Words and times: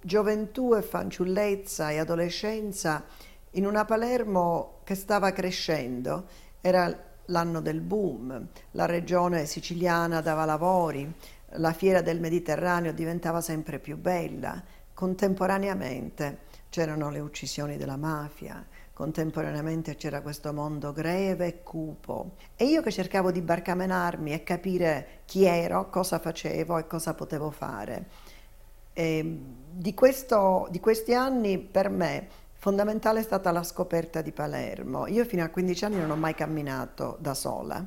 gioventù 0.00 0.74
e 0.74 0.82
fanciullezza 0.82 1.90
e 1.90 1.98
adolescenza 1.98 3.04
in 3.52 3.66
una 3.66 3.84
Palermo 3.84 4.80
che 4.84 4.94
stava 4.94 5.32
crescendo. 5.32 6.26
Era 6.60 7.06
l'anno 7.26 7.60
del 7.60 7.80
boom, 7.80 8.48
la 8.72 8.86
regione 8.86 9.46
siciliana 9.46 10.20
dava 10.20 10.44
lavori, 10.44 11.10
la 11.52 11.72
fiera 11.72 12.00
del 12.00 12.20
Mediterraneo 12.20 12.92
diventava 12.92 13.40
sempre 13.40 13.78
più 13.78 13.96
bella. 13.96 14.62
Contemporaneamente 14.92 16.40
c'erano 16.70 17.10
le 17.10 17.20
uccisioni 17.20 17.76
della 17.76 17.96
mafia, 17.96 18.66
contemporaneamente 18.92 19.94
c'era 19.96 20.22
questo 20.22 20.52
mondo 20.52 20.92
greve 20.92 21.46
e 21.46 21.62
cupo. 21.62 22.32
E 22.56 22.64
io 22.64 22.82
che 22.82 22.90
cercavo 22.90 23.30
di 23.30 23.40
barcamenarmi 23.40 24.32
e 24.32 24.42
capire 24.42 25.20
chi 25.24 25.44
ero, 25.44 25.88
cosa 25.88 26.18
facevo 26.18 26.78
e 26.78 26.86
cosa 26.86 27.14
potevo 27.14 27.50
fare. 27.50 28.06
E 28.98 29.38
di, 29.70 29.94
questo, 29.94 30.66
di 30.72 30.80
questi 30.80 31.14
anni 31.14 31.56
per 31.56 31.88
me 31.88 32.26
fondamentale 32.54 33.20
è 33.20 33.22
stata 33.22 33.52
la 33.52 33.62
scoperta 33.62 34.22
di 34.22 34.32
Palermo. 34.32 35.06
Io 35.06 35.24
fino 35.24 35.44
a 35.44 35.50
15 35.50 35.84
anni 35.84 36.00
non 36.00 36.10
ho 36.10 36.16
mai 36.16 36.34
camminato 36.34 37.16
da 37.20 37.32
sola 37.32 37.86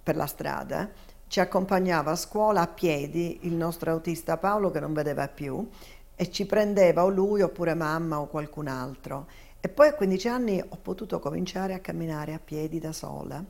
per 0.00 0.14
la 0.14 0.26
strada. 0.26 0.88
Ci 1.26 1.40
accompagnava 1.40 2.12
a 2.12 2.16
scuola 2.16 2.60
a 2.60 2.68
piedi 2.68 3.40
il 3.42 3.54
nostro 3.54 3.90
autista 3.90 4.36
Paolo 4.36 4.70
che 4.70 4.78
non 4.78 4.92
vedeva 4.92 5.26
più 5.26 5.68
e 6.14 6.30
ci 6.30 6.46
prendeva 6.46 7.02
o 7.02 7.08
lui 7.08 7.42
oppure 7.42 7.74
mamma 7.74 8.20
o 8.20 8.28
qualcun 8.28 8.68
altro. 8.68 9.26
E 9.58 9.68
poi 9.68 9.88
a 9.88 9.94
15 9.94 10.28
anni 10.28 10.62
ho 10.62 10.78
potuto 10.80 11.18
cominciare 11.18 11.74
a 11.74 11.80
camminare 11.80 12.34
a 12.34 12.38
piedi 12.38 12.78
da 12.78 12.92
sola. 12.92 13.44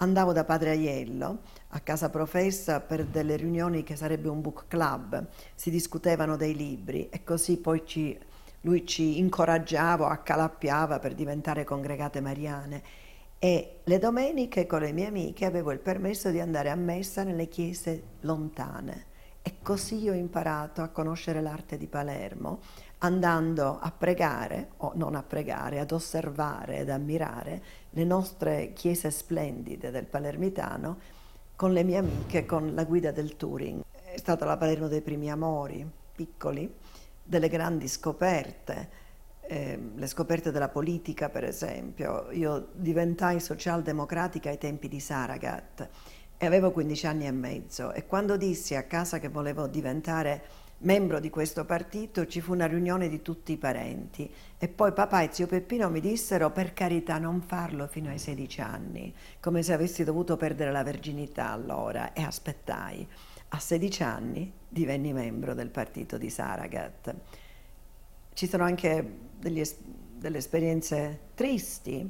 Andavo 0.00 0.32
da 0.32 0.44
padre 0.44 0.70
Aiello 0.70 1.40
a 1.70 1.80
casa 1.80 2.08
professa 2.08 2.80
per 2.80 3.04
delle 3.04 3.34
riunioni 3.34 3.82
che 3.82 3.96
sarebbe 3.96 4.28
un 4.28 4.40
book 4.40 4.66
club, 4.68 5.26
si 5.56 5.70
discutevano 5.70 6.36
dei 6.36 6.54
libri 6.54 7.08
e 7.08 7.24
così 7.24 7.56
poi 7.56 7.82
ci, 7.84 8.16
lui 8.60 8.86
ci 8.86 9.18
incoraggiava, 9.18 10.08
accalappiava 10.08 11.00
per 11.00 11.14
diventare 11.14 11.64
congregate 11.64 12.20
mariane. 12.20 12.82
E 13.40 13.80
le 13.82 13.98
domeniche 13.98 14.66
con 14.66 14.82
le 14.82 14.92
mie 14.92 15.06
amiche 15.06 15.44
avevo 15.44 15.72
il 15.72 15.80
permesso 15.80 16.30
di 16.30 16.38
andare 16.38 16.70
a 16.70 16.76
messa 16.76 17.24
nelle 17.24 17.48
chiese 17.48 18.02
lontane. 18.20 19.07
E 19.48 19.54
così 19.62 20.06
ho 20.10 20.12
imparato 20.12 20.82
a 20.82 20.88
conoscere 20.88 21.40
l'arte 21.40 21.78
di 21.78 21.86
Palermo, 21.86 22.60
andando 22.98 23.78
a 23.80 23.90
pregare, 23.90 24.72
o 24.78 24.92
non 24.94 25.14
a 25.14 25.22
pregare, 25.22 25.78
ad 25.78 25.90
osservare 25.90 26.80
ed 26.80 26.90
ammirare 26.90 27.62
le 27.92 28.04
nostre 28.04 28.74
chiese 28.74 29.10
splendide 29.10 29.90
del 29.90 30.04
palermitano 30.04 30.98
con 31.56 31.72
le 31.72 31.82
mie 31.82 31.96
amiche, 31.96 32.44
con 32.44 32.74
la 32.74 32.84
guida 32.84 33.10
del 33.10 33.36
touring. 33.36 33.84
È 33.90 34.18
stata 34.18 34.44
la 34.44 34.58
Palermo 34.58 34.86
dei 34.86 35.00
primi 35.00 35.30
amori, 35.30 35.90
piccoli, 36.14 36.70
delle 37.22 37.48
grandi 37.48 37.88
scoperte, 37.88 38.90
eh, 39.40 39.80
le 39.94 40.06
scoperte 40.08 40.50
della 40.50 40.68
politica 40.68 41.30
per 41.30 41.44
esempio. 41.44 42.30
Io 42.32 42.68
diventai 42.74 43.40
socialdemocratica 43.40 44.50
ai 44.50 44.58
tempi 44.58 44.88
di 44.88 45.00
Saragat 45.00 45.88
e 46.38 46.46
avevo 46.46 46.70
15 46.70 47.06
anni 47.06 47.26
e 47.26 47.32
mezzo 47.32 47.92
e 47.92 48.06
quando 48.06 48.36
dissi 48.36 48.76
a 48.76 48.84
casa 48.84 49.18
che 49.18 49.28
volevo 49.28 49.66
diventare 49.66 50.66
membro 50.78 51.18
di 51.18 51.28
questo 51.28 51.64
partito 51.64 52.26
ci 52.26 52.40
fu 52.40 52.52
una 52.52 52.66
riunione 52.66 53.08
di 53.08 53.20
tutti 53.20 53.50
i 53.50 53.56
parenti 53.56 54.32
e 54.56 54.68
poi 54.68 54.92
papà 54.92 55.22
e 55.22 55.30
zio 55.32 55.48
Peppino 55.48 55.90
mi 55.90 56.00
dissero 56.00 56.50
per 56.52 56.72
carità 56.72 57.18
non 57.18 57.42
farlo 57.42 57.88
fino 57.88 58.10
ai 58.10 58.20
16 58.20 58.60
anni, 58.60 59.12
come 59.40 59.64
se 59.64 59.72
avessi 59.72 60.04
dovuto 60.04 60.36
perdere 60.36 60.70
la 60.70 60.84
verginità 60.84 61.50
allora 61.50 62.12
e 62.12 62.22
aspettai. 62.22 63.06
A 63.48 63.58
16 63.58 64.02
anni 64.02 64.52
divenni 64.68 65.12
membro 65.12 65.54
del 65.54 65.70
partito 65.70 66.18
di 66.18 66.30
Saragat. 66.30 67.14
Ci 68.34 68.46
sono 68.46 68.62
anche 68.62 69.18
degli, 69.36 69.62
delle 70.14 70.38
esperienze 70.38 71.20
tristi, 71.34 72.08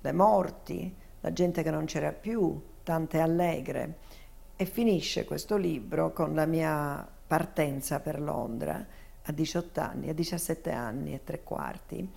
le 0.00 0.12
morti, 0.12 0.92
la 1.20 1.32
gente 1.32 1.62
che 1.62 1.70
non 1.70 1.84
c'era 1.84 2.10
più, 2.12 2.60
tante 2.88 3.20
allegre. 3.20 3.98
E 4.56 4.64
finisce 4.64 5.26
questo 5.26 5.58
libro 5.58 6.10
con 6.14 6.34
la 6.34 6.46
mia 6.46 7.06
partenza 7.26 8.00
per 8.00 8.18
Londra 8.18 8.82
a 9.24 9.30
18 9.30 9.80
anni, 9.80 10.08
a 10.08 10.14
17 10.14 10.70
anni 10.72 11.12
e 11.12 11.22
tre 11.22 11.42
quarti. 11.42 12.10